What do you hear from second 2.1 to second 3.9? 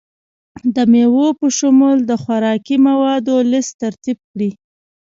خوراکي موادو لست